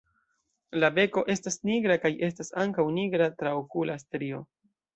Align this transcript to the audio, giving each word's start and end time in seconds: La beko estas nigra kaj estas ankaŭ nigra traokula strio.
La 0.83 0.89
beko 0.95 1.23
estas 1.33 1.59
nigra 1.71 1.99
kaj 2.07 2.11
estas 2.29 2.51
ankaŭ 2.63 2.89
nigra 2.97 3.31
traokula 3.43 4.01
strio. 4.07 4.45